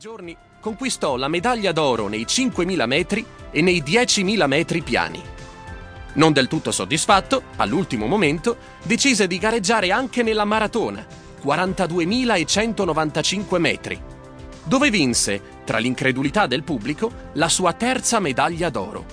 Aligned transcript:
giorni 0.00 0.36
conquistò 0.60 1.16
la 1.16 1.28
medaglia 1.28 1.72
d'oro 1.72 2.08
nei 2.08 2.24
5.000 2.24 2.86
metri 2.86 3.22
e 3.50 3.60
nei 3.60 3.82
10.000 3.82 4.46
metri 4.46 4.80
piani. 4.80 5.22
Non 6.14 6.32
del 6.32 6.48
tutto 6.48 6.72
soddisfatto, 6.72 7.42
all'ultimo 7.56 8.06
momento 8.06 8.56
decise 8.82 9.26
di 9.26 9.36
gareggiare 9.36 9.92
anche 9.92 10.22
nella 10.22 10.46
maratona, 10.46 11.04
42.195 11.44 13.58
metri, 13.58 14.00
dove 14.64 14.88
vinse, 14.88 15.58
tra 15.66 15.76
l'incredulità 15.76 16.46
del 16.46 16.62
pubblico, 16.62 17.12
la 17.34 17.50
sua 17.50 17.74
terza 17.74 18.20
medaglia 18.20 18.70
d'oro. 18.70 19.04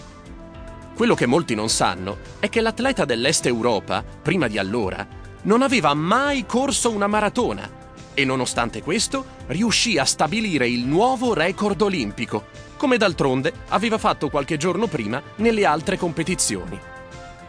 Quello 0.96 1.16
che 1.16 1.26
molti 1.26 1.54
non 1.54 1.68
sanno 1.68 2.20
è 2.40 2.48
che 2.48 2.62
l'atleta 2.62 3.04
dell'Est 3.04 3.46
Europa, 3.46 4.06
prima 4.22 4.48
di 4.48 4.58
allora, 4.58 5.06
non 5.42 5.64
aveva 5.64 5.94
mai 5.94 6.46
corso 6.46 6.92
una 6.92 7.08
maratona 7.08 7.77
e 8.20 8.26
nonostante 8.26 8.82
questo 8.82 9.24
riuscì 9.46 10.00
a 10.00 10.04
stabilire 10.04 10.68
il 10.68 10.88
nuovo 10.88 11.36
record 11.36 11.80
olimpico, 11.80 12.48
come 12.76 12.98
d'altronde 12.98 13.54
aveva 13.68 14.00
fatto 14.00 14.32
qualche 14.32 14.58
giorno 14.58 14.88
prima 14.88 15.22
nelle 15.36 15.66
altre 15.66 16.00
competizioni. 16.00 16.80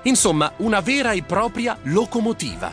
Insomma, 0.03 0.53
una 0.59 0.81
vera 0.81 1.13
e 1.13 1.23
propria 1.23 1.79
locomotiva. 1.85 2.71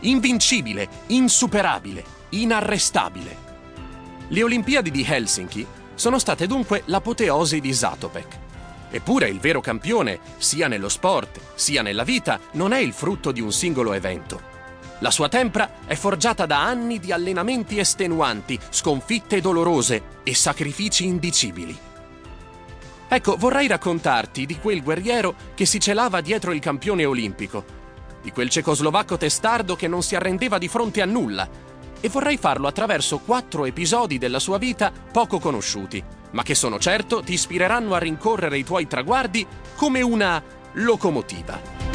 Invincibile, 0.00 0.86
insuperabile, 1.06 2.04
inarrestabile. 2.28 3.34
Le 4.28 4.42
Olimpiadi 4.42 4.90
di 4.90 5.02
Helsinki 5.02 5.66
sono 5.94 6.18
state 6.18 6.46
dunque 6.46 6.82
l'apoteosi 6.86 7.58
di 7.60 7.72
Zatopek. 7.72 8.38
Eppure 8.90 9.30
il 9.30 9.40
vero 9.40 9.62
campione, 9.62 10.20
sia 10.36 10.68
nello 10.68 10.90
sport 10.90 11.40
sia 11.54 11.80
nella 11.80 12.04
vita, 12.04 12.38
non 12.52 12.74
è 12.74 12.78
il 12.80 12.92
frutto 12.92 13.32
di 13.32 13.40
un 13.40 13.50
singolo 13.50 13.94
evento 13.94 14.49
la 15.00 15.10
sua 15.10 15.28
tempra 15.28 15.70
è 15.86 15.94
forgiata 15.94 16.46
da 16.46 16.62
anni 16.62 16.98
di 16.98 17.12
allenamenti 17.12 17.78
estenuanti, 17.78 18.58
sconfitte 18.70 19.40
dolorose 19.40 20.02
e 20.22 20.34
sacrifici 20.34 21.06
indicibili. 21.06 21.76
Ecco, 23.08 23.36
vorrei 23.36 23.66
raccontarti 23.66 24.46
di 24.46 24.58
quel 24.58 24.82
guerriero 24.82 25.34
che 25.54 25.66
si 25.66 25.80
celava 25.80 26.20
dietro 26.20 26.52
il 26.52 26.60
campione 26.60 27.04
olimpico, 27.04 27.64
di 28.22 28.30
quel 28.30 28.50
cecoslovacco 28.50 29.16
testardo 29.16 29.74
che 29.74 29.88
non 29.88 30.02
si 30.02 30.14
arrendeva 30.14 30.58
di 30.58 30.68
fronte 30.68 31.02
a 31.02 31.06
nulla, 31.06 31.48
e 32.00 32.08
vorrei 32.08 32.36
farlo 32.36 32.68
attraverso 32.68 33.18
quattro 33.18 33.64
episodi 33.64 34.18
della 34.18 34.38
sua 34.38 34.58
vita 34.58 34.92
poco 35.12 35.38
conosciuti, 35.38 36.02
ma 36.32 36.42
che 36.42 36.54
sono 36.54 36.78
certo 36.78 37.22
ti 37.22 37.32
ispireranno 37.32 37.94
a 37.94 37.98
rincorrere 37.98 38.58
i 38.58 38.64
tuoi 38.64 38.86
traguardi 38.86 39.46
come 39.74 40.02
una 40.02 40.42
locomotiva. 40.74 41.89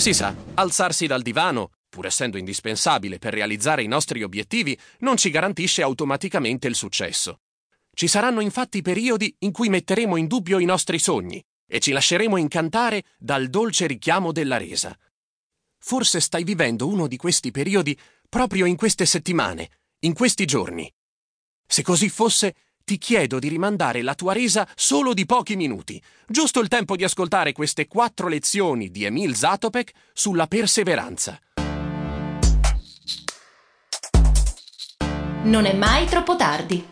Si 0.00 0.14
sa, 0.14 0.34
alzarsi 0.54 1.06
dal 1.06 1.20
divano, 1.20 1.72
pur 1.90 2.06
essendo 2.06 2.38
indispensabile 2.38 3.18
per 3.18 3.34
realizzare 3.34 3.82
i 3.82 3.86
nostri 3.86 4.22
obiettivi, 4.22 4.76
non 5.00 5.18
ci 5.18 5.28
garantisce 5.28 5.82
automaticamente 5.82 6.66
il 6.68 6.74
successo. 6.74 7.40
Ci 7.92 8.08
saranno 8.08 8.40
infatti 8.40 8.80
periodi 8.80 9.36
in 9.40 9.52
cui 9.52 9.68
metteremo 9.68 10.16
in 10.16 10.26
dubbio 10.26 10.58
i 10.58 10.64
nostri 10.64 10.98
sogni 10.98 11.44
e 11.66 11.80
ci 11.80 11.92
lasceremo 11.92 12.38
incantare 12.38 13.04
dal 13.18 13.50
dolce 13.50 13.86
richiamo 13.86 14.32
della 14.32 14.56
resa. 14.56 14.98
Forse 15.76 16.20
stai 16.20 16.44
vivendo 16.44 16.88
uno 16.88 17.06
di 17.06 17.18
questi 17.18 17.50
periodi 17.50 17.94
proprio 18.26 18.64
in 18.64 18.76
queste 18.76 19.04
settimane, 19.04 19.68
in 20.06 20.14
questi 20.14 20.46
giorni. 20.46 20.90
Se 21.66 21.82
così 21.82 22.08
fosse, 22.08 22.54
ti 22.90 22.98
chiedo 22.98 23.38
di 23.38 23.46
rimandare 23.46 24.02
la 24.02 24.16
tua 24.16 24.32
resa 24.32 24.66
solo 24.74 25.14
di 25.14 25.24
pochi 25.24 25.54
minuti, 25.54 26.02
giusto 26.26 26.58
il 26.58 26.66
tempo 26.66 26.96
di 26.96 27.04
ascoltare 27.04 27.52
queste 27.52 27.86
quattro 27.86 28.26
lezioni 28.26 28.90
di 28.90 29.04
Emil 29.04 29.36
Zatopek 29.36 29.92
sulla 30.12 30.48
perseveranza. 30.48 31.38
Non 35.44 35.66
è 35.66 35.72
mai 35.72 36.06
troppo 36.06 36.34
tardi. 36.34 36.84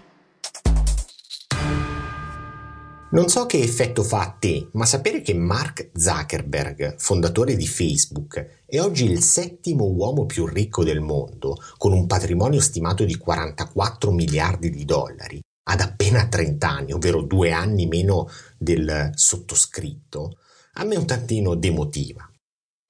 Non 3.10 3.28
so 3.28 3.46
che 3.46 3.58
effetto 3.58 4.04
fa 4.04 4.20
a 4.20 4.36
te, 4.38 4.68
ma 4.74 4.86
sapere 4.86 5.20
che 5.20 5.34
Mark 5.34 5.90
Zuckerberg, 5.94 6.94
fondatore 6.98 7.56
di 7.56 7.66
Facebook, 7.66 8.62
è 8.66 8.78
oggi 8.78 9.10
il 9.10 9.20
settimo 9.20 9.86
uomo 9.86 10.26
più 10.26 10.46
ricco 10.46 10.84
del 10.84 11.00
mondo, 11.00 11.56
con 11.76 11.92
un 11.92 12.06
patrimonio 12.06 12.60
stimato 12.60 13.04
di 13.04 13.16
44 13.16 14.12
miliardi 14.12 14.70
di 14.70 14.84
dollari, 14.84 15.40
ad 15.70 15.80
appena 15.80 16.26
30 16.26 16.68
anni, 16.68 16.92
ovvero 16.92 17.22
due 17.22 17.52
anni 17.52 17.86
meno 17.86 18.28
del 18.56 19.10
sottoscritto, 19.14 20.38
a 20.74 20.84
me 20.84 20.96
un 20.96 21.06
tantino 21.06 21.54
demotiva. 21.54 22.28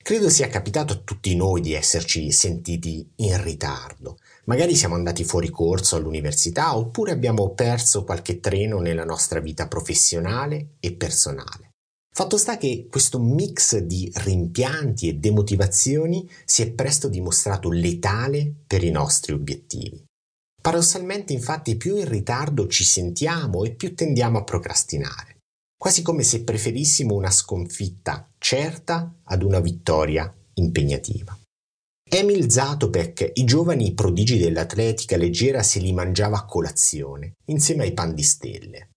Credo 0.01 0.31
sia 0.31 0.49
capitato 0.49 0.93
a 0.93 1.01
tutti 1.05 1.35
noi 1.37 1.61
di 1.61 1.75
esserci 1.75 2.31
sentiti 2.31 3.07
in 3.17 3.43
ritardo. 3.43 4.17
Magari 4.45 4.75
siamo 4.75 4.95
andati 4.95 5.25
fuori 5.25 5.51
corso 5.51 5.97
all'università 5.97 6.77
oppure 6.77 7.13
abbiamo 7.13 7.53
perso 7.53 8.05
qualche 8.05 8.41
treno 8.41 8.79
nella 8.79 9.05
nostra 9.05 9.41
vita 9.41 9.69
professionale 9.69 10.77
e 10.81 10.95
personale. 10.95 11.73
Fatto 12.11 12.39
sta 12.39 12.57
che 12.57 12.87
questo 12.91 13.21
mix 13.21 13.77
di 13.77 14.11
rimpianti 14.15 15.09
e 15.09 15.15
demotivazioni 15.15 16.29
si 16.45 16.63
è 16.63 16.71
presto 16.71 17.09
dimostrato 17.09 17.71
letale 17.71 18.51
per 18.67 18.83
i 18.85 18.91
nostri 18.91 19.35
obiettivi. 19.35 20.08
Paradossalmente 20.69 21.33
infatti 21.33 21.79
più 21.79 21.97
in 21.97 22.07
ritardo 22.07 22.67
ci 22.67 22.85
sentiamo 22.85 23.65
e 23.65 23.71
più 23.71 23.95
tendiamo 23.95 24.37
a 24.37 24.45
procrastinare, 24.45 25.39
quasi 25.75 26.03
come 26.03 26.23
se 26.23 26.45
preferissimo 26.45 27.15
una 27.15 27.31
sconfitta 27.31 28.31
certa 28.37 29.15
ad 29.25 29.43
una 29.43 29.61
vittoria 29.61 30.31
impegnativa. 30.57 31.35
Emil 32.07 32.51
Zatopek 32.51 33.31
i 33.37 33.45
giovani 33.45 33.95
prodigi 33.95 34.37
dell'atletica 34.37 35.17
leggera 35.17 35.63
se 35.63 35.81
li 35.81 35.95
mangiava 35.95 36.37
a 36.37 36.45
colazione, 36.45 37.37
insieme 37.47 37.85
ai 37.85 37.95
pan 37.95 38.13
di 38.13 38.23
stelle. 38.23 38.91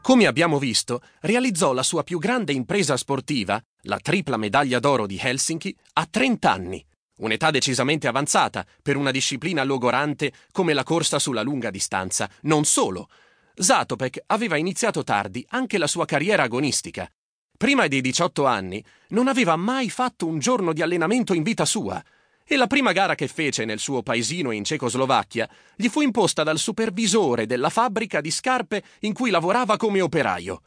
Come 0.00 0.26
abbiamo 0.26 0.58
visto, 0.58 1.02
realizzò 1.20 1.74
la 1.74 1.82
sua 1.82 2.02
più 2.02 2.18
grande 2.18 2.54
impresa 2.54 2.96
sportiva, 2.96 3.62
la 3.82 3.98
tripla 4.00 4.38
medaglia 4.38 4.78
d'oro 4.78 5.06
di 5.06 5.18
Helsinki, 5.20 5.76
a 5.94 6.06
30 6.10 6.50
anni, 6.50 6.86
Un'età 7.16 7.50
decisamente 7.50 8.08
avanzata 8.08 8.66
per 8.82 8.96
una 8.96 9.10
disciplina 9.10 9.64
logorante 9.64 10.32
come 10.52 10.74
la 10.74 10.82
corsa 10.82 11.18
sulla 11.18 11.42
lunga 11.42 11.70
distanza. 11.70 12.28
Non 12.42 12.64
solo. 12.64 13.08
Zatopek 13.54 14.24
aveva 14.26 14.56
iniziato 14.56 15.02
tardi 15.02 15.44
anche 15.50 15.78
la 15.78 15.86
sua 15.86 16.04
carriera 16.04 16.42
agonistica. 16.42 17.10
Prima 17.56 17.86
dei 17.86 18.02
18 18.02 18.44
anni 18.44 18.84
non 19.08 19.28
aveva 19.28 19.56
mai 19.56 19.88
fatto 19.88 20.26
un 20.26 20.38
giorno 20.38 20.74
di 20.74 20.82
allenamento 20.82 21.32
in 21.32 21.42
vita 21.42 21.64
sua 21.64 22.02
e 22.48 22.56
la 22.56 22.66
prima 22.66 22.92
gara 22.92 23.14
che 23.14 23.28
fece 23.28 23.64
nel 23.64 23.78
suo 23.78 24.02
paesino 24.02 24.50
in 24.50 24.62
Cecoslovacchia 24.62 25.48
gli 25.74 25.88
fu 25.88 26.02
imposta 26.02 26.42
dal 26.42 26.58
supervisore 26.58 27.46
della 27.46 27.70
fabbrica 27.70 28.20
di 28.20 28.30
scarpe 28.30 28.84
in 29.00 29.14
cui 29.14 29.30
lavorava 29.30 29.78
come 29.78 30.02
operaio. 30.02 30.62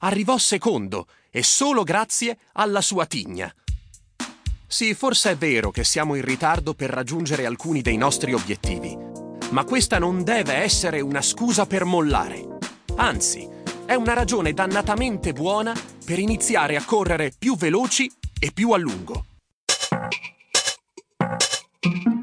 Arrivò 0.00 0.36
secondo 0.36 1.06
e 1.30 1.44
solo 1.44 1.84
grazie 1.84 2.38
alla 2.54 2.80
sua 2.80 3.06
tigna. 3.06 3.50
Sì, 4.68 4.94
forse 4.94 5.30
è 5.30 5.36
vero 5.36 5.70
che 5.70 5.84
siamo 5.84 6.16
in 6.16 6.22
ritardo 6.22 6.74
per 6.74 6.90
raggiungere 6.90 7.46
alcuni 7.46 7.82
dei 7.82 7.96
nostri 7.96 8.32
obiettivi, 8.32 8.96
ma 9.50 9.64
questa 9.64 9.98
non 9.98 10.24
deve 10.24 10.54
essere 10.54 11.00
una 11.00 11.22
scusa 11.22 11.66
per 11.66 11.84
mollare. 11.84 12.58
Anzi, 12.96 13.48
è 13.86 13.94
una 13.94 14.12
ragione 14.12 14.52
dannatamente 14.52 15.32
buona 15.32 15.72
per 16.04 16.18
iniziare 16.18 16.74
a 16.76 16.84
correre 16.84 17.32
più 17.38 17.56
veloci 17.56 18.10
e 18.38 18.50
più 18.52 18.72
a 18.72 18.76
lungo. 18.76 19.24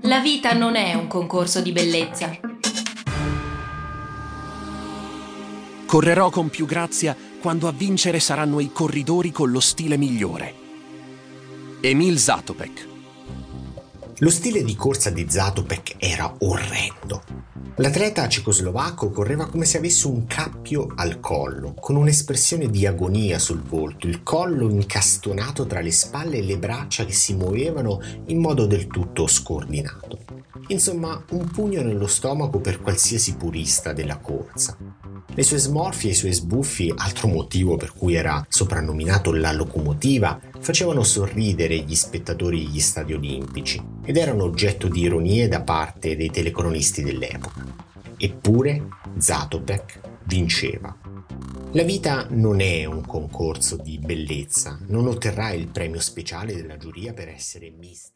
La 0.02 0.20
vita 0.20 0.52
non 0.52 0.76
è 0.76 0.94
un 0.96 1.08
concorso 1.08 1.62
di 1.62 1.72
bellezza. 1.72 2.38
Correrò 5.86 6.30
con 6.30 6.50
più 6.50 6.66
grazia 6.66 7.16
quando 7.40 7.70
a 7.70 7.72
vincere 7.72 8.20
saranno 8.20 8.60
i 8.60 8.72
corridori 8.74 9.32
con 9.32 9.50
lo 9.50 9.62
stile 9.62 9.96
migliore. 9.96 10.63
Emil 11.86 12.18
Zatopek. 12.18 12.88
Lo 14.20 14.30
stile 14.30 14.64
di 14.64 14.74
corsa 14.74 15.10
di 15.10 15.26
Zatopek 15.28 15.96
era 15.98 16.34
orrendo. 16.40 17.24
L'atleta 17.76 18.26
cecoslovacco 18.30 19.10
correva 19.10 19.48
come 19.48 19.66
se 19.66 19.80
avesse 19.80 20.08
un 20.08 20.26
cappio 20.26 20.88
al 20.96 21.20
collo, 21.20 21.74
con 21.74 21.98
un'espressione 21.98 22.70
di 22.70 22.88
agonia 22.88 23.38
sul 23.38 23.62
volto, 23.62 24.08
il 24.08 24.24
collo 24.24 24.70
incastonato 24.70 25.66
tra 25.66 25.82
le 25.82 25.92
spalle 25.92 26.38
e 26.38 26.44
le 26.44 26.58
braccia 26.58 27.04
che 27.04 27.12
si 27.12 27.36
muovevano 27.36 28.00
in 28.28 28.40
modo 28.40 28.66
del 28.66 28.88
tutto 28.88 29.28
scordinato. 29.28 30.20
Insomma, 30.68 31.22
un 31.32 31.50
pugno 31.52 31.82
nello 31.82 32.08
stomaco 32.08 32.62
per 32.62 32.80
qualsiasi 32.80 33.36
purista 33.36 33.92
della 33.92 34.20
corsa. 34.20 34.78
Le 35.36 35.44
sue 35.44 35.58
smorfie 35.58 36.12
e 36.12 36.14
i 36.14 36.16
suoi 36.16 36.32
sbuffi, 36.32 36.94
altro 36.96 37.28
motivo 37.28 37.76
per 37.76 37.92
cui 37.92 38.14
era 38.14 38.46
soprannominato 38.48 39.34
la 39.34 39.52
locomotiva, 39.52 40.40
facevano 40.64 41.04
sorridere 41.04 41.76
gli 41.76 41.94
spettatori 41.94 42.64
degli 42.64 42.80
stadi 42.80 43.14
olimpici 43.14 43.84
ed 44.06 44.16
erano 44.16 44.44
oggetto 44.44 44.88
di 44.88 45.02
ironie 45.02 45.50
da 45.50 45.62
parte 45.62 46.16
dei 46.16 46.32
telecronisti 46.32 47.04
dell'epoca. 47.04 47.66
Eppure 48.16 48.88
Zatopek 49.18 50.00
vinceva. 50.24 50.98
La 51.74 51.84
vita 51.84 52.28
non 52.30 52.62
è 52.62 52.86
un 52.86 53.06
concorso 53.06 53.76
di 53.76 54.00
bellezza, 54.00 54.80
non 54.88 55.08
otterrà 55.08 55.52
il 55.52 55.68
premio 55.68 56.00
speciale 56.00 56.56
della 56.56 56.78
giuria 56.78 57.12
per 57.12 57.28
essere 57.28 57.70
mister. 57.70 58.12